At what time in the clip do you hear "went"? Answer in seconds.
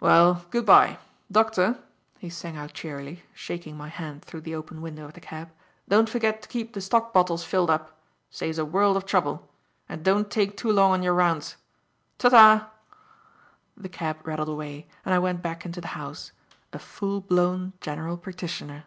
15.18-15.40